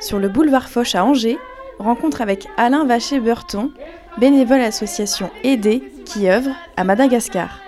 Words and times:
Sur 0.00 0.18
le 0.18 0.28
boulevard 0.28 0.68
Foch 0.68 0.94
à 0.94 1.04
Angers, 1.04 1.38
rencontre 1.78 2.20
avec 2.20 2.46
Alain 2.56 2.84
Vacher-Burton, 2.84 3.70
bénévole 4.18 4.60
association 4.60 5.30
Aidé 5.44 5.82
qui 6.04 6.28
œuvre 6.28 6.50
à 6.76 6.84
Madagascar. 6.84 7.60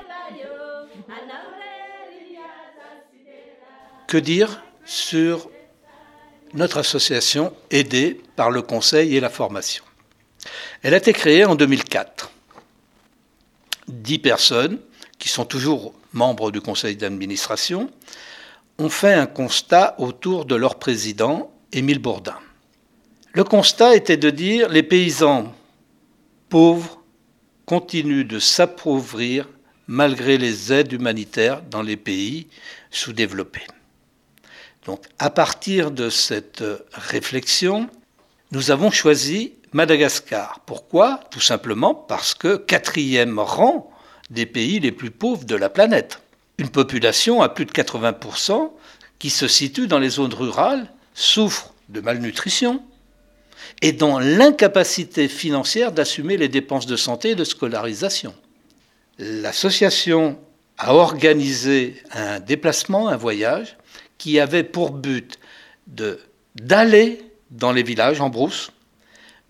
Que 4.06 4.16
dire 4.16 4.62
sur 4.84 5.50
notre 6.52 6.78
association 6.78 7.52
aidée 7.70 8.20
par 8.36 8.50
le 8.50 8.62
conseil 8.62 9.16
et 9.16 9.20
la 9.20 9.30
formation? 9.30 9.84
Elle 10.82 10.94
a 10.94 10.98
été 10.98 11.12
créée 11.12 11.44
en 11.44 11.54
2004. 11.54 12.30
Dix 13.88 14.18
personnes, 14.18 14.78
qui 15.18 15.28
sont 15.28 15.44
toujours 15.44 15.94
membres 16.12 16.50
du 16.50 16.60
conseil 16.60 16.96
d'administration, 16.96 17.90
ont 18.78 18.88
fait 18.88 19.14
un 19.14 19.26
constat 19.26 19.94
autour 19.98 20.44
de 20.44 20.54
leur 20.54 20.78
président, 20.78 21.52
Émile 21.72 22.00
Bourdin. 22.00 22.38
Le 23.32 23.44
constat 23.44 23.96
était 23.96 24.16
de 24.16 24.30
dire 24.30 24.68
les 24.68 24.82
paysans 24.82 25.52
pauvres 26.48 27.02
continuent 27.66 28.26
de 28.26 28.38
s'appauvrir 28.38 29.48
malgré 29.86 30.38
les 30.38 30.72
aides 30.72 30.92
humanitaires 30.92 31.62
dans 31.62 31.82
les 31.82 31.96
pays 31.96 32.46
sous-développés. 32.90 33.66
Donc 34.86 35.04
à 35.18 35.30
partir 35.30 35.90
de 35.90 36.10
cette 36.10 36.64
réflexion, 36.92 37.88
nous 38.52 38.70
avons 38.70 38.90
choisi 38.90 39.54
Madagascar. 39.72 40.60
Pourquoi? 40.66 41.20
Tout 41.30 41.40
simplement 41.40 41.94
parce 41.94 42.34
que 42.34 42.56
quatrième 42.56 43.38
rang 43.40 43.90
des 44.30 44.46
pays 44.46 44.78
les 44.78 44.92
plus 44.92 45.10
pauvres 45.10 45.44
de 45.44 45.56
la 45.56 45.68
planète. 45.68 46.20
Une 46.58 46.68
population 46.68 47.42
à 47.42 47.48
plus 47.48 47.64
de 47.64 47.72
80% 47.72 48.70
qui 49.18 49.30
se 49.30 49.48
situe 49.48 49.86
dans 49.86 49.98
les 49.98 50.10
zones 50.10 50.34
rurales 50.34 50.90
souffre 51.14 51.74
de 51.88 52.00
malnutrition 52.00 52.82
et 53.82 53.92
dans 53.92 54.18
l'incapacité 54.18 55.28
financière 55.28 55.92
d'assumer 55.92 56.36
les 56.36 56.48
dépenses 56.48 56.86
de 56.86 56.96
santé 56.96 57.30
et 57.30 57.34
de 57.34 57.44
scolarisation. 57.44 58.34
L'association 59.18 60.38
a 60.78 60.94
organisé 60.94 62.02
un 62.12 62.40
déplacement, 62.40 63.08
un 63.08 63.16
voyage, 63.16 63.76
qui 64.18 64.38
avait 64.40 64.64
pour 64.64 64.90
but 64.90 65.38
d'aller 66.56 67.22
dans 67.50 67.72
les 67.72 67.82
villages 67.82 68.20
en 68.20 68.30
brousse, 68.30 68.70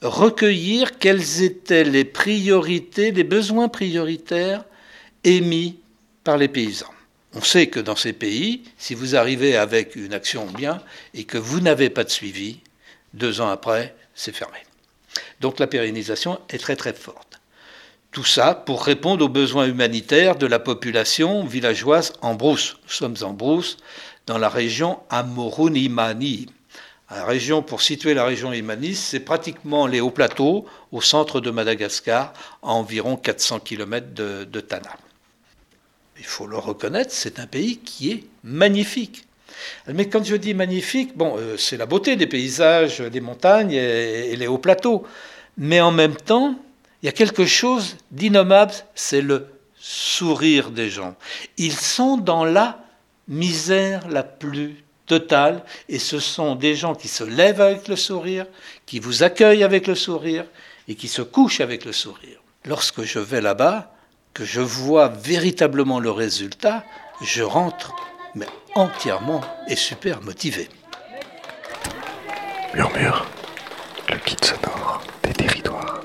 recueillir 0.02 0.98
quelles 0.98 1.42
étaient 1.42 1.84
les 1.84 2.04
priorités, 2.04 3.10
les 3.10 3.24
besoins 3.24 3.68
prioritaires 3.68 4.64
émis 5.22 5.78
par 6.24 6.36
les 6.36 6.48
paysans. 6.48 6.93
On 7.36 7.42
sait 7.42 7.66
que 7.66 7.80
dans 7.80 7.96
ces 7.96 8.12
pays, 8.12 8.62
si 8.78 8.94
vous 8.94 9.16
arrivez 9.16 9.56
avec 9.56 9.96
une 9.96 10.14
action 10.14 10.46
bien 10.46 10.80
et 11.14 11.24
que 11.24 11.38
vous 11.38 11.60
n'avez 11.60 11.90
pas 11.90 12.04
de 12.04 12.10
suivi, 12.10 12.60
deux 13.12 13.40
ans 13.40 13.48
après, 13.48 13.94
c'est 14.14 14.34
fermé. 14.34 14.58
Donc 15.40 15.58
la 15.58 15.66
pérennisation 15.66 16.40
est 16.48 16.58
très 16.58 16.76
très 16.76 16.92
forte. 16.92 17.40
Tout 18.12 18.24
ça 18.24 18.54
pour 18.54 18.84
répondre 18.84 19.24
aux 19.24 19.28
besoins 19.28 19.66
humanitaires 19.66 20.36
de 20.36 20.46
la 20.46 20.60
population 20.60 21.44
villageoise 21.44 22.12
en 22.22 22.34
brousse. 22.34 22.76
Nous 22.84 22.92
sommes 22.92 23.16
en 23.22 23.32
brousse 23.32 23.78
dans 24.26 24.38
la 24.38 24.48
région 24.48 25.00
Amorunimani. 25.10 26.46
La 27.10 27.24
région, 27.24 27.62
pour 27.62 27.82
situer 27.82 28.14
la 28.14 28.24
région 28.24 28.52
Imani, 28.52 28.94
c'est 28.94 29.20
pratiquement 29.20 29.86
les 29.86 30.00
hauts 30.00 30.10
plateaux 30.10 30.66
au 30.90 31.00
centre 31.00 31.40
de 31.40 31.50
Madagascar, 31.50 32.32
à 32.62 32.68
environ 32.68 33.16
400 33.16 33.60
km 33.60 34.14
de, 34.14 34.44
de 34.44 34.60
Tana. 34.60 34.96
Il 36.18 36.24
faut 36.24 36.46
le 36.46 36.58
reconnaître, 36.58 37.12
c'est 37.12 37.38
un 37.38 37.46
pays 37.46 37.78
qui 37.78 38.12
est 38.12 38.24
magnifique. 38.42 39.24
Mais 39.88 40.08
quand 40.08 40.24
je 40.24 40.36
dis 40.36 40.54
magnifique, 40.54 41.16
bon, 41.16 41.36
euh, 41.38 41.56
c'est 41.56 41.76
la 41.76 41.86
beauté 41.86 42.16
des 42.16 42.26
paysages, 42.26 43.00
des 43.00 43.20
montagnes 43.20 43.72
et, 43.72 44.34
les 44.36 44.46
hauts 44.46 44.58
plateaux. 44.58 45.04
Mais 45.56 45.80
en 45.80 45.90
même 45.90 46.16
temps, 46.16 46.58
il 47.02 47.06
y 47.06 47.08
a 47.08 47.12
quelque 47.12 47.46
chose 47.46 47.96
d'innommable, 48.10 48.72
c'est 48.94 49.20
le 49.20 49.46
sourire 49.78 50.70
des 50.70 50.88
gens. 50.88 51.14
Ils 51.58 51.76
sont 51.76 52.16
dans 52.16 52.44
la 52.44 52.82
misère 53.28 54.08
la 54.08 54.22
plus 54.22 54.76
totale 55.06 55.62
et 55.88 55.98
ce 55.98 56.18
sont 56.18 56.54
des 56.54 56.74
gens 56.74 56.94
qui 56.94 57.08
se 57.08 57.24
lèvent 57.24 57.60
avec 57.60 57.88
le 57.88 57.96
sourire, 57.96 58.46
qui 58.86 58.98
vous 58.98 59.22
accueillent 59.22 59.62
avec 59.62 59.86
le 59.86 59.94
sourire 59.94 60.46
et 60.88 60.94
qui 60.94 61.08
se 61.08 61.22
couchent 61.22 61.60
avec 61.60 61.84
le 61.84 61.92
sourire. 61.92 62.40
Lorsque 62.64 63.02
je 63.02 63.18
vais 63.18 63.42
là-bas, 63.42 63.93
que 64.34 64.44
je 64.44 64.60
vois 64.60 65.08
véritablement 65.08 66.00
le 66.00 66.10
résultat, 66.10 66.84
je 67.22 67.44
rentre 67.44 67.94
mais 68.34 68.48
entièrement 68.74 69.40
et 69.68 69.76
super 69.76 70.20
motivé. 70.20 70.68
Murmure, 72.74 73.24
le 74.10 74.16
kit 74.18 74.36
sonore 74.42 75.02
des 75.22 75.32
territoires. 75.32 76.00